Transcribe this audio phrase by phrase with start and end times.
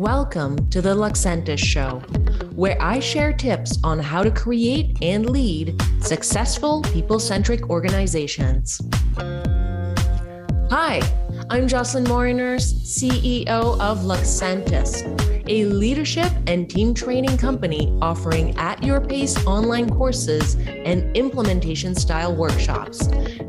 [0.00, 1.98] Welcome to the Loxentus Show,
[2.54, 8.80] where I share tips on how to create and lead successful people centric organizations.
[10.70, 11.02] Hi,
[11.50, 15.02] I'm Jocelyne Morin-Nurse, CEO of Loxentus,
[15.50, 22.34] a leadership and team training company offering at your pace online courses and implementation style
[22.34, 23.08] workshops.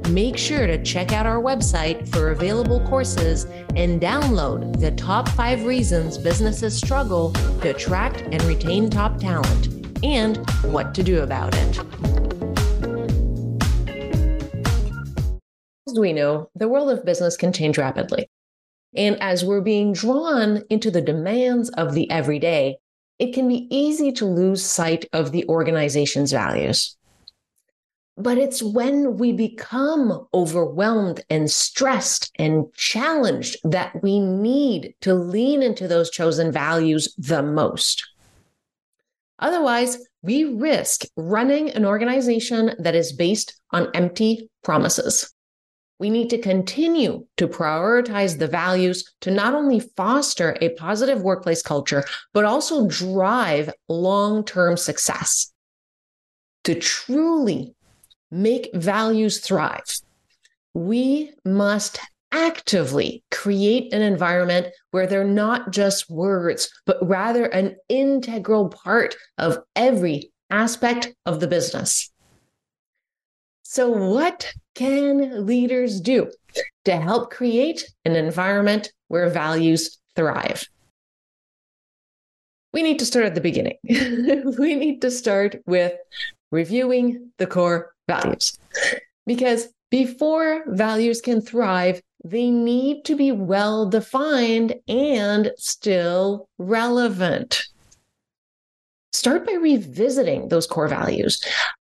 [0.09, 3.45] Make sure to check out our website for available courses
[3.75, 9.67] and download the top five reasons businesses struggle to attract and retain top talent
[10.03, 11.79] and what to do about it.
[15.87, 18.27] As we know, the world of business can change rapidly.
[18.95, 22.77] And as we're being drawn into the demands of the everyday,
[23.19, 26.97] it can be easy to lose sight of the organization's values.
[28.17, 35.63] But it's when we become overwhelmed and stressed and challenged that we need to lean
[35.63, 38.05] into those chosen values the most.
[39.39, 45.33] Otherwise, we risk running an organization that is based on empty promises.
[46.01, 51.61] We need to continue to prioritize the values to not only foster a positive workplace
[51.61, 55.53] culture, but also drive long term success.
[56.63, 57.75] To truly
[58.31, 59.99] make values thrive,
[60.73, 61.99] we must
[62.31, 69.59] actively create an environment where they're not just words, but rather an integral part of
[69.75, 72.11] every aspect of the business.
[73.61, 76.31] So, what can leaders do
[76.85, 80.63] to help create an environment where values thrive?
[82.73, 83.77] We need to start at the beginning.
[83.83, 85.93] we need to start with
[86.51, 88.57] reviewing the core values.
[89.25, 97.63] Because before values can thrive, they need to be well defined and still relevant.
[99.21, 101.39] Start by revisiting those core values.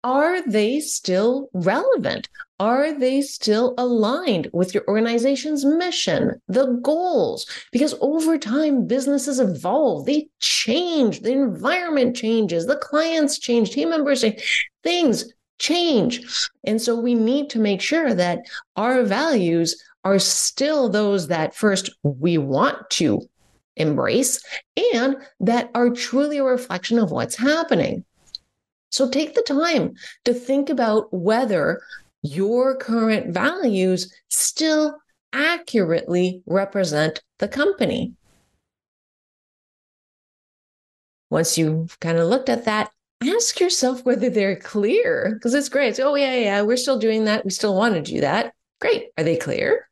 [0.03, 2.29] Are they still relevant?
[2.59, 7.47] Are they still aligned with your organization's mission, the goals?
[7.71, 14.21] Because over time, businesses evolve, they change, the environment changes, the clients change, team members
[14.21, 16.21] change, things change.
[16.65, 18.41] And so we need to make sure that
[18.75, 23.27] our values are still those that first we want to
[23.75, 24.43] embrace
[24.93, 28.05] and that are truly a reflection of what's happening.
[28.91, 29.95] So take the time
[30.25, 31.81] to think about whether
[32.21, 34.97] your current values still
[35.33, 38.13] accurately represent the company.
[41.29, 42.91] Once you've kind of looked at that,
[43.23, 45.99] ask yourself whether they're clear because it's great.
[45.99, 47.43] oh, yeah, yeah, we're still doing that.
[47.43, 48.53] We still want to do that.
[48.79, 49.07] Great.
[49.17, 49.87] Are they clear?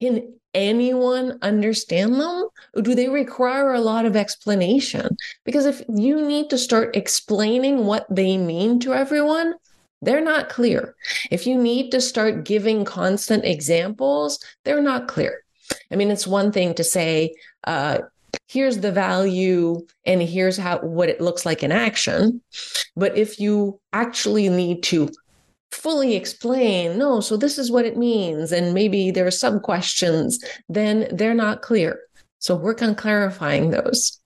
[0.00, 2.48] Can anyone understand them?
[2.74, 5.16] Or do they require a lot of explanation?
[5.44, 9.54] Because if you need to start explaining what they mean to everyone,
[10.00, 10.94] they're not clear.
[11.30, 15.44] If you need to start giving constant examples, they're not clear.
[15.90, 17.34] I mean, it's one thing to say,
[17.64, 17.98] uh,
[18.48, 22.40] here's the value and here's how what it looks like in action
[22.96, 25.08] but if you actually need to
[25.74, 30.42] fully explain, no, so this is what it means, and maybe there are some questions,
[30.68, 31.98] then they're not clear.
[32.38, 34.18] So work on clarifying those.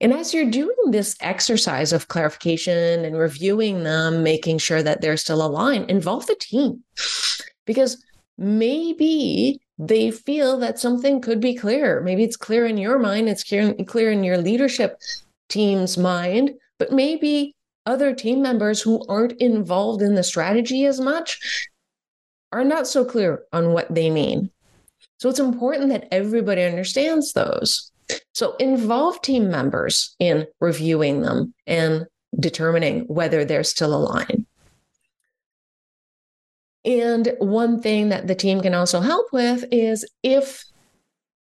[0.00, 5.16] And as you're doing this exercise of clarification and reviewing them, making sure that they're
[5.16, 6.82] still aligned, involve the team
[7.64, 8.04] because
[8.36, 12.00] maybe they feel that something could be clear.
[12.00, 15.00] Maybe it's clear in your mind, it's clear, clear in your leadership
[15.48, 17.54] team's mind, but maybe
[17.86, 21.68] other team members who aren't involved in the strategy as much
[22.52, 24.50] are not so clear on what they mean.
[25.18, 27.90] So it's important that everybody understands those.
[28.32, 32.06] So involve team members in reviewing them and
[32.38, 34.46] determining whether they're still aligned.
[36.84, 40.64] And one thing that the team can also help with is if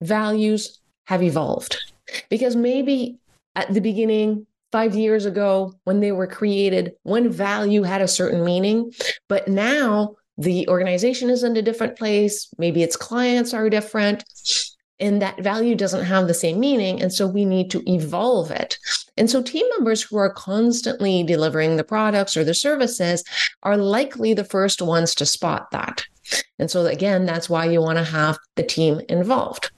[0.00, 1.76] values have evolved.
[2.30, 3.18] Because maybe
[3.54, 8.44] at the beginning, five years ago when they were created, one value had a certain
[8.44, 8.92] meaning,
[9.28, 12.48] but now the organization is in a different place.
[12.58, 14.24] Maybe its clients are different,
[15.00, 17.00] and that value doesn't have the same meaning.
[17.00, 18.78] And so we need to evolve it.
[19.16, 23.24] And so team members who are constantly delivering the products or the services
[23.62, 26.04] are likely the first ones to spot that.
[26.58, 29.70] And so, again, that's why you want to have the team involved.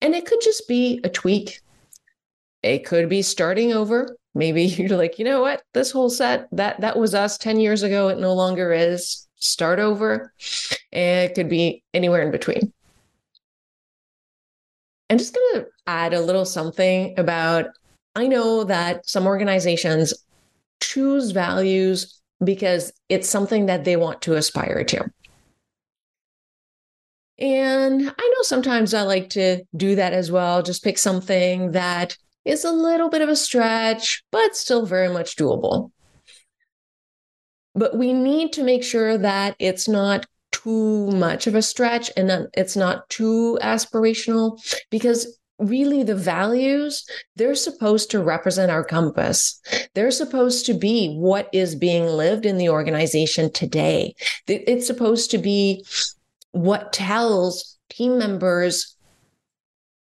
[0.00, 1.60] And it could just be a tweak
[2.62, 4.16] it could be starting over.
[4.34, 5.62] Maybe you're like, you know what?
[5.74, 8.08] This whole set that that was us 10 years ago.
[8.08, 9.26] It no longer is.
[9.36, 10.32] Start over.
[10.90, 12.72] It could be anywhere in between.
[15.10, 17.66] I'm just going to add a little something about
[18.14, 20.12] I know that some organizations
[20.82, 25.08] choose values because it's something that they want to aspire to.
[27.38, 32.16] And I know sometimes I like to do that as well, just pick something that
[32.48, 35.90] is a little bit of a stretch, but still very much doable.
[37.74, 42.30] But we need to make sure that it's not too much of a stretch and
[42.30, 44.58] that it's not too aspirational
[44.90, 47.04] because really the values
[47.36, 49.60] they're supposed to represent our compass
[49.94, 54.14] they're supposed to be what is being lived in the organization today
[54.46, 55.84] it's supposed to be
[56.52, 58.96] what tells team members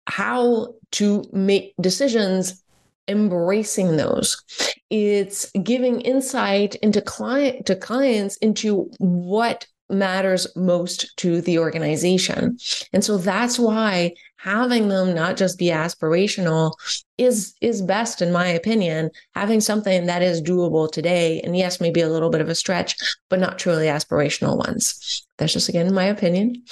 [0.07, 2.63] how to make decisions
[3.07, 4.41] embracing those.
[4.89, 12.57] It's giving insight into client to clients into what matters most to the organization.
[12.93, 16.73] And so that's why having them not just be aspirational
[17.17, 19.09] is is best in my opinion.
[19.35, 22.95] Having something that is doable today and yes maybe a little bit of a stretch
[23.29, 25.25] but not truly aspirational ones.
[25.37, 26.63] That's just again my opinion.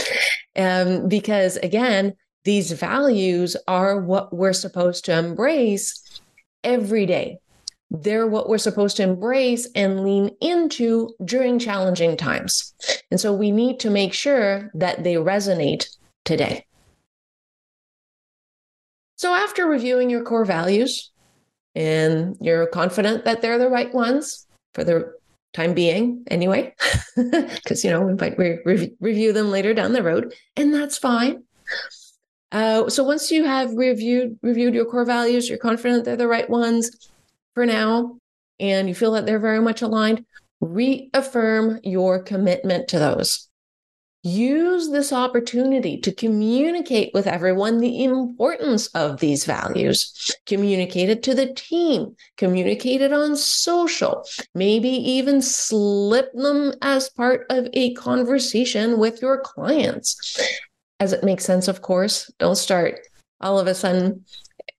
[0.56, 6.22] Um, because again these values are what we're supposed to embrace
[6.64, 7.40] every day
[7.92, 12.74] they're what we're supposed to embrace and lean into during challenging times.
[13.12, 15.88] And so we need to make sure that they resonate
[16.24, 16.66] today.
[19.18, 21.12] So, after reviewing your core values
[21.76, 25.14] and you're confident that they're the right ones for the
[25.54, 26.74] time being, anyway,
[27.16, 31.44] because, you know, we might re- review them later down the road, and that's fine.
[32.52, 36.50] Uh, so once you have reviewed reviewed your core values, you're confident they're the right
[36.50, 37.10] ones
[37.54, 38.18] for now
[38.60, 40.24] and you feel that they're very much aligned,
[40.62, 43.48] reaffirm your commitment to those.
[44.24, 50.32] Use this opportunity to communicate with everyone the importance of these values.
[50.46, 57.48] Communicate it to the team, communicate it on social, maybe even slip them as part
[57.50, 60.16] of a conversation with your clients.
[61.02, 62.30] As it makes sense, of course.
[62.38, 63.00] Don't start
[63.42, 64.24] all of a sudden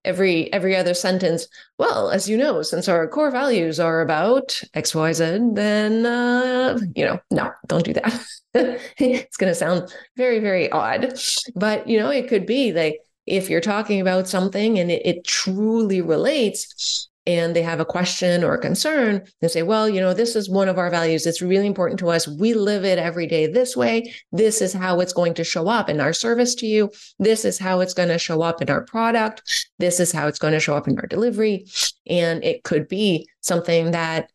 [0.05, 1.49] every every other sentence
[1.79, 7.21] well as you know since our core values are about xyz then uh, you know
[7.31, 8.25] no don't do that
[8.99, 11.15] it's going to sound very very odd
[11.55, 15.25] but you know it could be like if you're talking about something and it, it
[15.25, 20.13] truly relates and they have a question or a concern, they say, well, you know,
[20.13, 21.27] this is one of our values.
[21.27, 22.27] It's really important to us.
[22.27, 24.13] We live it every day this way.
[24.33, 26.91] This is how it's going to show up in our service to you.
[27.21, 29.71] This is how it's going to show up in our product.
[29.79, 31.67] This is how it's going to show up in our delivery.
[32.07, 34.31] And it could be something that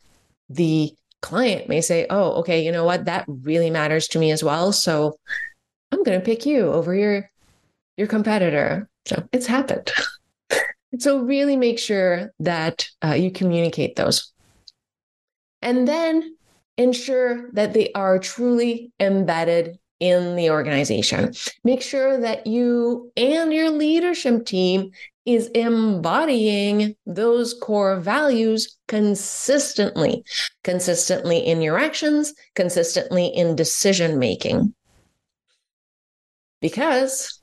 [0.49, 3.05] the client may say, oh, okay, you know what?
[3.05, 4.71] That really matters to me as well.
[4.71, 5.19] So
[5.91, 7.29] I'm going to pick you over your
[7.97, 8.87] your competitor.
[9.05, 9.91] So it's happened.
[10.99, 14.31] So, really make sure that uh, you communicate those.
[15.61, 16.37] And then
[16.77, 21.33] ensure that they are truly embedded in the organization.
[21.63, 24.91] Make sure that you and your leadership team
[25.25, 30.23] is embodying those core values consistently,
[30.63, 34.73] consistently in your actions, consistently in decision making.
[36.61, 37.39] Because,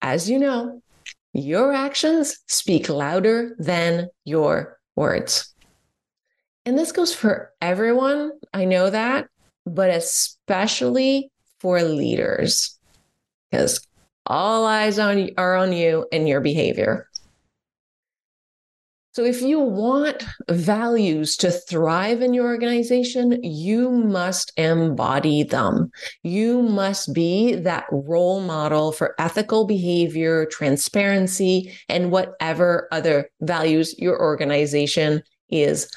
[0.00, 0.82] as you know,
[1.32, 5.54] your actions speak louder than your words.
[6.64, 8.32] And this goes for everyone.
[8.52, 9.28] I know that,
[9.66, 12.78] but especially for leaders,
[13.50, 13.86] because
[14.26, 17.08] all eyes on are on you and your behavior.
[19.14, 25.92] So, if you want values to thrive in your organization, you must embody them.
[26.22, 34.18] You must be that role model for ethical behavior, transparency, and whatever other values your
[34.18, 35.90] organization is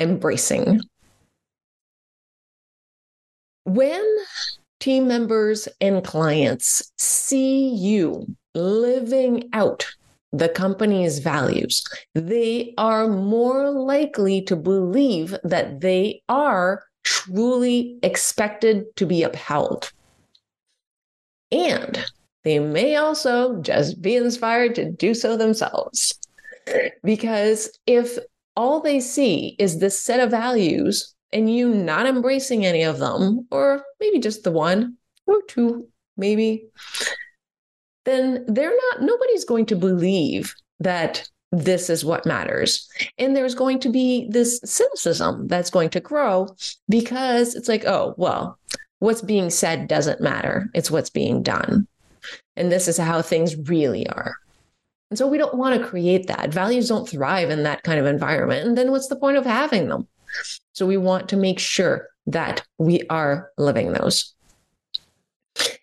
[0.00, 0.80] embracing.
[3.64, 4.04] When
[4.80, 9.86] team members and clients see you living out
[10.36, 19.06] the company's values, they are more likely to believe that they are truly expected to
[19.06, 19.92] be upheld.
[21.52, 22.04] And
[22.44, 26.18] they may also just be inspired to do so themselves.
[27.04, 28.18] Because if
[28.56, 33.46] all they see is this set of values and you not embracing any of them,
[33.50, 36.66] or maybe just the one or two, maybe,
[38.06, 42.88] then they're not, nobody's going to believe that this is what matters.
[43.18, 46.48] And there's going to be this cynicism that's going to grow
[46.88, 48.58] because it's like, oh, well,
[48.98, 50.70] what's being said doesn't matter.
[50.74, 51.86] It's what's being done.
[52.56, 54.36] and this is how things really are.
[55.10, 56.52] And so we don't want to create that.
[56.52, 58.66] Values don't thrive in that kind of environment.
[58.66, 60.08] And then what's the point of having them?
[60.72, 64.34] So we want to make sure that we are living those.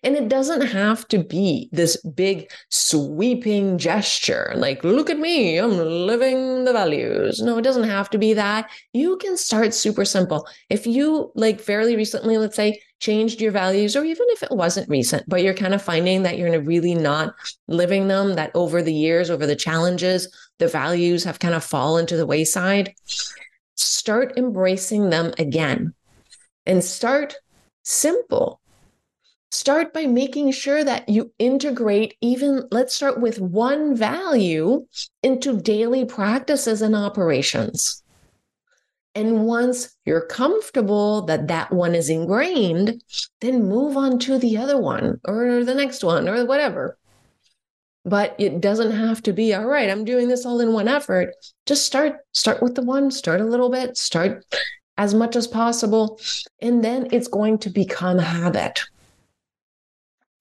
[0.02, 5.78] And it doesn't have to be this big sweeping gesture, like, look at me, I'm
[5.78, 7.40] living the values.
[7.40, 8.70] No, it doesn't have to be that.
[8.92, 10.46] You can start super simple.
[10.68, 14.88] If you, like, fairly recently, let's say, changed your values, or even if it wasn't
[14.88, 17.34] recent, but you're kind of finding that you're really not
[17.66, 20.28] living them, that over the years, over the challenges,
[20.58, 22.94] the values have kind of fallen to the wayside,
[23.74, 25.92] start embracing them again
[26.64, 27.34] and start
[27.82, 28.60] simple
[29.54, 34.86] start by making sure that you integrate even let's start with one value
[35.22, 38.02] into daily practices and operations.
[39.14, 43.02] And once you're comfortable that that one is ingrained
[43.40, 46.98] then move on to the other one or the next one or whatever.
[48.04, 51.34] But it doesn't have to be all right i'm doing this all in one effort.
[51.64, 54.44] Just start start with the one start a little bit start
[54.98, 56.20] as much as possible
[56.60, 58.84] and then it's going to become habit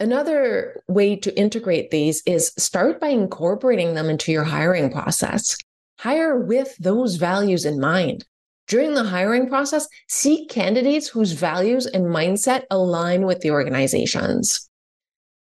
[0.03, 5.55] Another way to integrate these is start by incorporating them into your hiring process.
[5.97, 8.25] Hire with those values in mind.
[8.67, 14.69] During the hiring process, seek candidates whose values and mindset align with the organization's.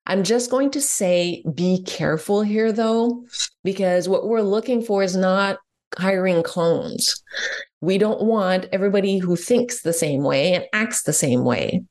[0.04, 3.24] I'm just going to say be careful here, though,
[3.64, 5.60] because what we're looking for is not
[5.96, 7.22] hiring clones.
[7.80, 11.86] We don't want everybody who thinks the same way and acts the same way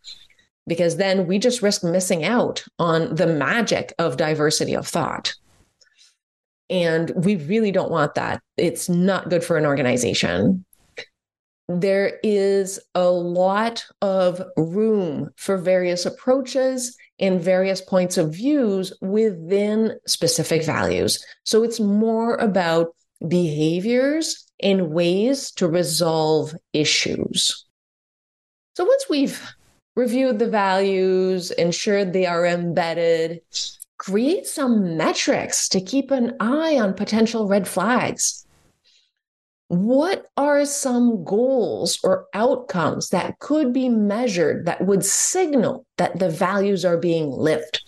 [0.72, 5.36] because then we just risk missing out on the magic of diversity of thought.
[6.70, 8.42] And we really don't want that.
[8.56, 10.64] It's not good for an organization.
[11.68, 20.00] There is a lot of room for various approaches and various points of views within
[20.08, 21.22] specific values.
[21.44, 22.96] So it's more about
[23.28, 27.66] behaviors and ways to resolve issues.
[28.78, 29.54] So once we've
[29.96, 33.42] reviewed the values, ensured they are embedded,
[33.98, 38.46] create some metrics to keep an eye on potential red flags.
[39.68, 46.30] What are some goals or outcomes that could be measured that would signal that the
[46.30, 47.82] values are being lived?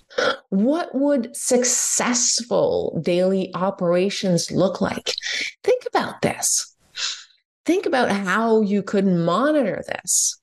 [0.50, 5.13] What would successful daily operations look like?
[5.63, 6.74] Think about this.
[7.65, 10.39] Think about how you could monitor this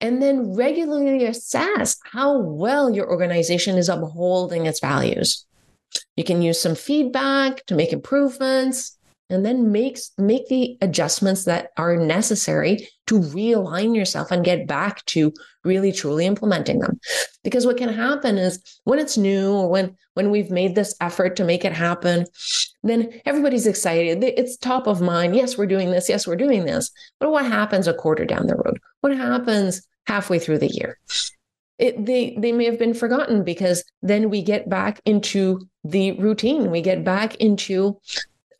[0.00, 5.44] and then regularly assess how well your organization is upholding its values.
[6.16, 8.96] You can use some feedback to make improvements
[9.30, 15.04] and then make, make the adjustments that are necessary to realign yourself and get back
[15.06, 15.32] to
[15.64, 16.98] really truly implementing them.
[17.42, 21.36] Because what can happen is when it's new or when when we've made this effort
[21.36, 22.26] to make it happen,
[22.82, 24.22] then everybody's excited.
[24.22, 25.34] It's top of mind.
[25.34, 26.08] Yes, we're doing this.
[26.08, 26.90] Yes, we're doing this.
[27.18, 28.78] But what happens a quarter down the road?
[29.00, 30.98] What happens halfway through the year.
[31.78, 36.70] It, they they may have been forgotten because then we get back into the routine.
[36.70, 37.98] We get back into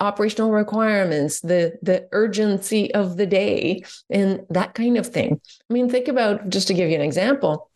[0.00, 5.40] operational requirements, the the urgency of the day, and that kind of thing.
[5.68, 7.70] I mean, think about just to give you an example.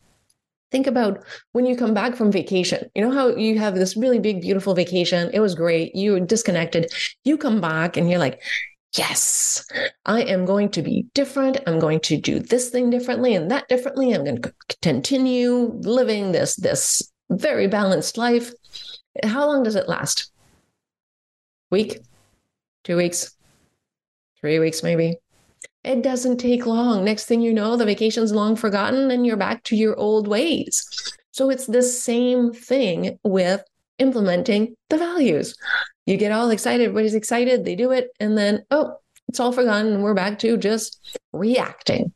[0.71, 2.89] Think about when you come back from vacation.
[2.95, 5.29] You know how you have this really big, beautiful vacation.
[5.33, 5.95] It was great.
[5.95, 6.91] You were disconnected.
[7.23, 8.41] You come back and you're like,
[8.97, 9.65] yes,
[10.05, 11.59] I am going to be different.
[11.67, 14.11] I'm going to do this thing differently and that differently.
[14.11, 18.51] I'm going to continue living this this very balanced life.
[19.23, 20.31] How long does it last?
[21.71, 21.99] Week?
[22.85, 23.35] 2 weeks?
[24.39, 25.17] 3 weeks maybe?
[25.83, 27.03] It doesn't take long.
[27.03, 31.13] Next thing you know, the vacation's long forgotten and you're back to your old ways.
[31.31, 33.61] So it's the same thing with
[33.99, 35.55] implementing the values
[36.05, 39.93] you get all excited, everybody's excited, they do it, and then, oh, it's all forgotten,
[39.93, 42.13] and we're back to just reacting.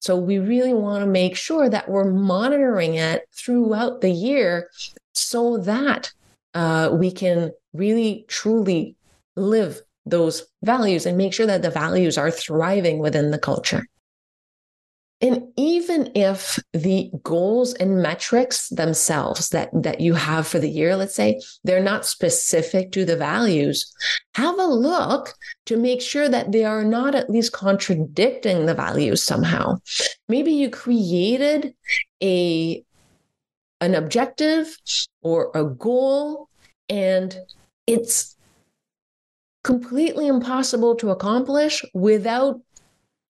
[0.00, 4.70] So we really want to make sure that we're monitoring it throughout the year
[5.12, 6.12] so that
[6.54, 8.96] uh, we can really truly
[9.36, 13.86] live those values and make sure that the values are thriving within the culture.
[15.22, 20.96] And even if the goals and metrics themselves that, that you have for the year,
[20.96, 23.92] let's say, they're not specific to the values,
[24.34, 25.34] have a look
[25.66, 29.76] to make sure that they are not at least contradicting the values somehow.
[30.28, 31.74] Maybe you created
[32.22, 32.82] a
[33.82, 34.76] an objective
[35.22, 36.48] or a goal
[36.88, 37.38] and
[37.86, 38.36] it's
[39.62, 42.60] completely impossible to accomplish without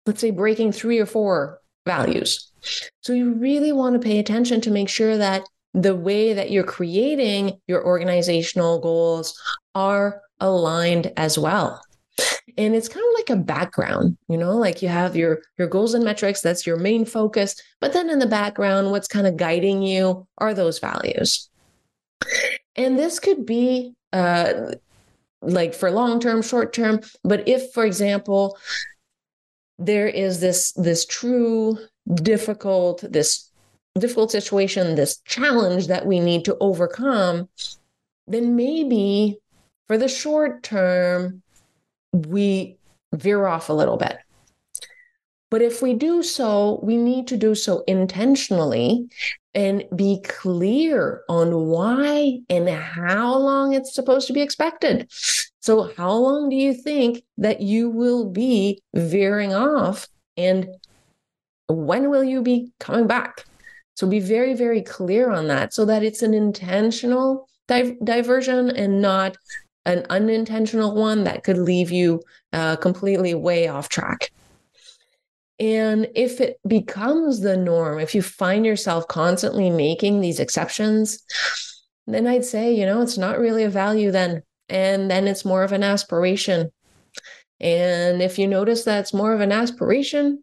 [0.06, 2.52] let's say breaking three or four values.
[3.00, 5.42] So you really want to pay attention to make sure that
[5.74, 9.38] the way that you're creating your organizational goals
[9.74, 11.80] are aligned as well
[12.58, 15.94] and it's kind of like a background you know like you have your your goals
[15.94, 19.82] and metrics that's your main focus but then in the background what's kind of guiding
[19.82, 21.48] you are those values
[22.76, 24.72] and this could be uh
[25.46, 27.00] like for long term short term.
[27.24, 28.58] But if for example
[29.78, 31.78] there is this this true
[32.14, 33.50] difficult this
[33.98, 37.48] difficult situation this challenge that we need to overcome
[38.26, 39.38] then maybe
[39.86, 41.42] for the short term
[42.12, 42.76] we
[43.14, 44.18] veer off a little bit
[45.50, 49.08] but if we do so, we need to do so intentionally
[49.54, 55.10] and be clear on why and how long it's supposed to be expected.
[55.60, 60.08] So, how long do you think that you will be veering off?
[60.36, 60.68] And
[61.68, 63.44] when will you be coming back?
[63.94, 69.00] So, be very, very clear on that so that it's an intentional di- diversion and
[69.00, 69.36] not
[69.86, 72.20] an unintentional one that could leave you
[72.52, 74.30] uh, completely way off track.
[75.58, 81.24] And if it becomes the norm, if you find yourself constantly making these exceptions,
[82.06, 84.42] then I'd say, you know, it's not really a value then.
[84.68, 86.70] And then it's more of an aspiration.
[87.58, 90.42] And if you notice that it's more of an aspiration,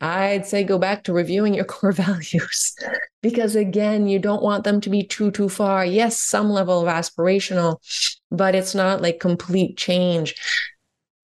[0.00, 2.76] I'd say go back to reviewing your core values
[3.20, 5.84] because again, you don't want them to be too, too far.
[5.84, 7.78] Yes, some level of aspirational,
[8.30, 10.36] but it's not like complete change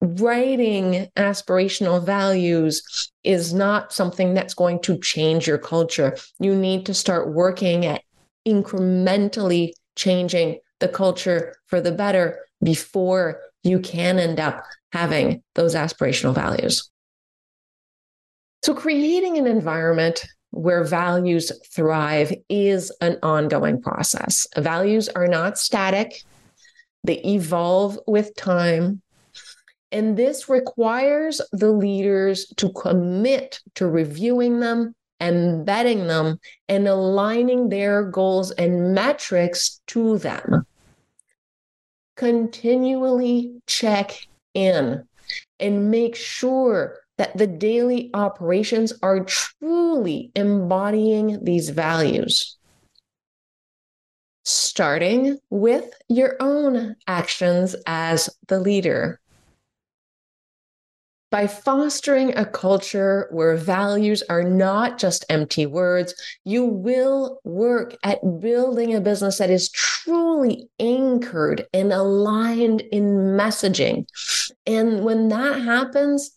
[0.01, 6.15] writing aspirational values is not something that's going to change your culture.
[6.39, 8.01] You need to start working at
[8.47, 14.63] incrementally changing the culture for the better before you can end up
[14.93, 16.89] having those aspirational values.
[18.63, 24.47] So, creating an environment where values thrive is an ongoing process.
[24.57, 26.23] Values are not static,
[27.03, 29.01] they evolve with time
[29.91, 38.03] and this requires the leaders to commit to reviewing them, embedding them, and aligning their
[38.03, 40.65] goals and metrics to them.
[42.15, 44.11] Continually check
[44.53, 45.07] in
[45.59, 52.57] and make sure that the daily operations are truly embodying these values.
[54.45, 59.19] Starting with your own actions as the leader
[61.31, 66.13] by fostering a culture where values are not just empty words,
[66.43, 74.07] you will work at building a business that is truly anchored and aligned in messaging.
[74.65, 76.31] And when that happens,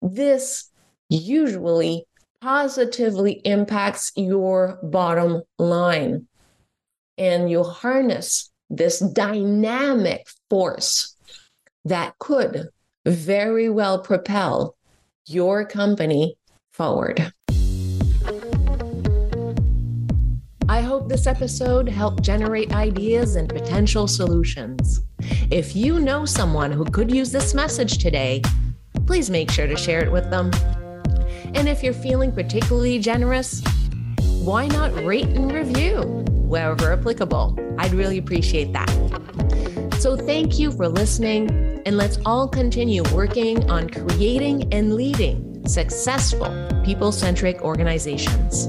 [0.00, 0.70] this
[1.08, 2.04] usually
[2.40, 6.26] positively impacts your bottom line.
[7.18, 11.16] And you'll harness this dynamic force
[11.84, 12.68] that could
[13.04, 14.76] very well propel
[15.26, 16.36] your company
[16.70, 17.32] forward.
[20.68, 25.02] I hope this episode helped generate ideas and potential solutions.
[25.50, 28.42] If you know someone who could use this message today,
[29.06, 30.50] please make sure to share it with them.
[31.54, 33.62] And if you're feeling particularly generous,
[34.42, 36.02] why not rate and review
[36.46, 37.58] wherever applicable?
[37.78, 38.88] I'd really appreciate that.
[39.98, 46.50] So, thank you for listening, and let's all continue working on creating and leading successful
[46.84, 48.68] people centric organizations.